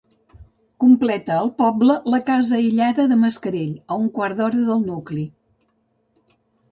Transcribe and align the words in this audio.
Completa 0.83 1.35
el 1.41 1.49
poble 1.61 1.97
la 2.13 2.19
casa 2.29 2.55
aïllada 2.59 3.05
de 3.11 3.17
Mascarell, 3.25 3.75
a 3.91 3.99
un 4.05 4.07
quart 4.15 4.39
d'hora 4.41 4.63
del 4.71 4.81
nucli. 4.87 5.27